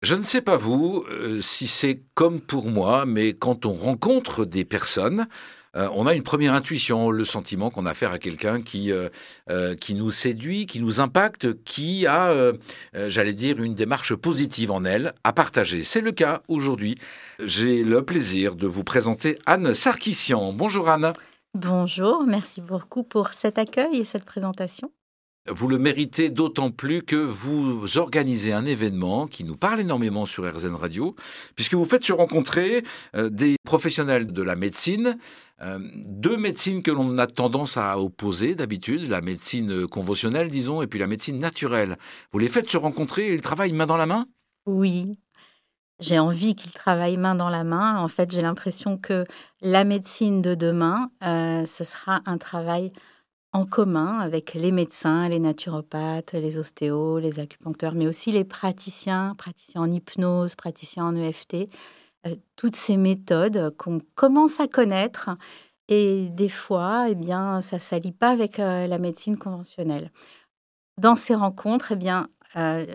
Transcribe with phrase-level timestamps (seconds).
[0.00, 4.44] Je ne sais pas vous, euh, si c'est comme pour moi, mais quand on rencontre
[4.44, 5.26] des personnes,
[5.74, 9.74] euh, on a une première intuition, le sentiment qu'on a affaire à quelqu'un qui, euh,
[9.74, 12.52] qui nous séduit, qui nous impacte, qui a,
[12.94, 15.82] j'allais dire, une démarche positive en elle à partager.
[15.82, 16.96] C'est le cas aujourd'hui.
[17.40, 20.52] J'ai le plaisir de vous présenter Anne Sarkissian.
[20.52, 21.12] Bonjour Anne.
[21.54, 24.92] Bonjour, merci beaucoup pour cet accueil et cette présentation.
[25.50, 30.44] Vous le méritez d'autant plus que vous organisez un événement qui nous parle énormément sur
[30.44, 31.14] RZN Radio,
[31.54, 32.84] puisque vous faites se rencontrer
[33.16, 35.18] euh, des professionnels de la médecine,
[35.62, 40.86] euh, deux médecines que l'on a tendance à opposer d'habitude, la médecine conventionnelle, disons, et
[40.86, 41.96] puis la médecine naturelle.
[42.32, 44.26] Vous les faites se rencontrer et ils travaillent main dans la main?
[44.66, 45.18] Oui,
[46.00, 47.98] j'ai envie qu'ils travaillent main dans la main.
[47.98, 49.24] En fait, j'ai l'impression que
[49.60, 52.92] la médecine de demain, euh, ce sera un travail
[53.58, 59.34] en commun avec les médecins, les naturopathes, les ostéos, les acupuncteurs, mais aussi les praticiens,
[59.36, 61.68] praticiens en hypnose, praticiens en EFT,
[62.26, 65.30] euh, toutes ces méthodes qu'on commence à connaître
[65.88, 70.12] et des fois, eh bien, ça s'allie pas avec euh, la médecine conventionnelle.
[70.96, 72.86] Dans ces rencontres, eh bien, euh,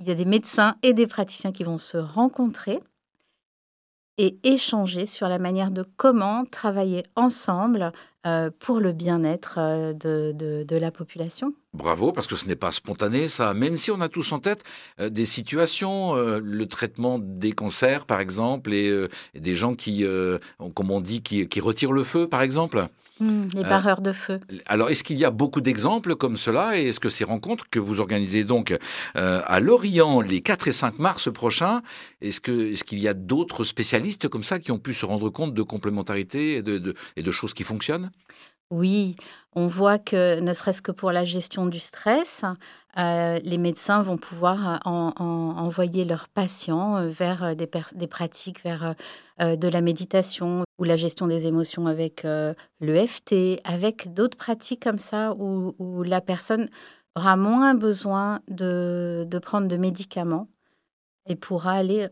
[0.00, 2.80] il y a des médecins et des praticiens qui vont se rencontrer
[4.18, 7.92] et échanger sur la manière de comment travailler ensemble
[8.60, 11.52] pour le bien-être euh, de, la population.
[11.74, 13.54] Bravo, parce que ce n'est pas spontané, ça.
[13.54, 14.62] Même si on a tous en tête
[15.00, 20.04] euh, des situations, le traitement des cancers, par exemple, et, des gens qui,
[20.74, 22.86] comme on dit, qui retirent le feu, par exemple.
[23.22, 24.40] Hmm, les barreurs de feu.
[24.66, 27.78] Alors, est-ce qu'il y a beaucoup d'exemples comme cela et est-ce que ces rencontres que
[27.78, 28.76] vous organisez donc
[29.16, 31.82] euh, à Lorient les 4 et 5 mars prochains,
[32.22, 35.28] est-ce qu'il est qu'il y a d'autres spécialistes comme ça qui ont pu se rendre
[35.28, 38.10] compte de complémentarité et de, et de choses qui fonctionnent?
[38.72, 39.16] Oui,
[39.54, 42.42] on voit que ne serait-ce que pour la gestion du stress,
[42.98, 48.94] euh, les médecins vont pouvoir envoyer leurs patients vers des, des pratiques, vers
[49.40, 52.26] de la méditation ou la gestion des émotions avec
[52.80, 56.70] l'EFT, avec d'autres pratiques comme ça où, la personne
[57.14, 60.48] aura moins besoin de, prendre de médicaments
[61.26, 62.08] et pourra aller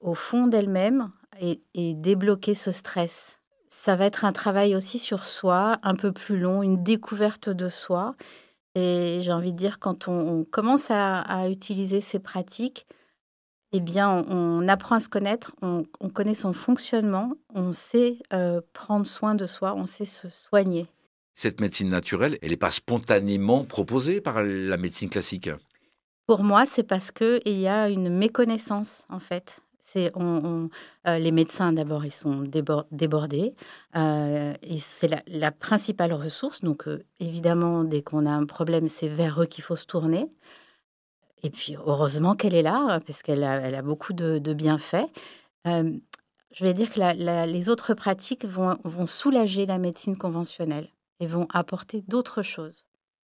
[0.00, 1.10] au, fond d'elle-même
[1.40, 3.40] et débloquer ce stress
[3.76, 7.68] ça va être un travail aussi sur soi, un peu plus long, une découverte de
[7.68, 8.14] soi.
[8.74, 12.86] Et j'ai envie de dire, quand on, commence à, utiliser ces pratiques,
[13.72, 19.06] eh bien, on, apprend à se connaître, on, connaît son fonctionnement, on sait euh, prendre
[19.06, 20.86] soin de soi, on sait se soigner.
[21.34, 25.50] Cette médecine naturelle, elle n'est pas spontanément proposée par la médecine classique?
[26.26, 29.60] Pour moi, c'est parce qu'il y a une méconnaissance, en fait.
[29.86, 30.70] C'est on,
[31.06, 32.42] euh, les médecins d'abord ils sont
[32.90, 33.54] débordés
[33.96, 36.62] euh, et c'est la, principale ressource.
[36.62, 40.32] Donc euh, évidemment dès qu'on a un problème c'est vers eux qu'il faut se tourner.
[41.42, 45.06] Et puis heureusement qu'elle est là parce qu'elle a, beaucoup de, bienfaits.
[45.66, 50.88] je vais dire que les autres pratiques vont, vont soulager la médecine conventionnelle
[51.20, 52.86] et vont apporter d'autres choses.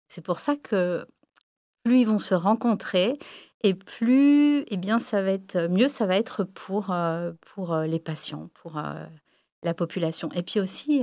[0.08, 1.06] C'est pour ça que
[1.84, 3.20] plus ils vont se rencontrer
[3.66, 7.88] et plus, eh bien, ça va être mieux, ça va être pour, euh, pour euh,
[7.88, 9.04] les patients, pour euh,
[9.64, 10.32] la population.
[10.34, 11.02] Et puis aussi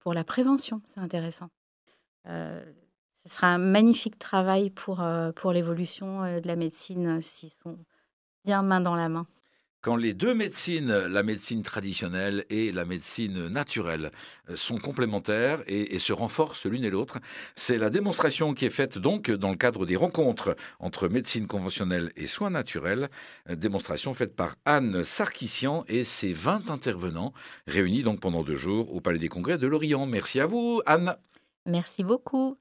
[0.00, 1.48] pour la prévention, c'est intéressant.
[2.26, 2.62] ce
[3.24, 5.02] sera un magnifique travail pour,
[5.36, 7.78] pour l'évolution de la médecine s'ils sont
[8.44, 9.26] bien main dans la main.
[9.82, 14.12] Quand les deux médecines, la médecine traditionnelle et la médecine naturelle,
[14.48, 17.18] euh, sont complémentaires et, se renforcent l'une et l'autre,
[17.56, 22.12] c'est la démonstration qui est faite donc dans le cadre des rencontres entre médecine conventionnelle
[22.16, 23.10] et soins naturels,
[23.50, 27.32] euh, démonstration faite par Anne Sarkissian et ses 20 intervenants
[27.66, 30.06] réunis donc pendant deux jours au Palais des Congrès de Lorient.
[30.06, 31.16] Merci à vous, Anne.
[31.66, 32.56] Merci beaucoup.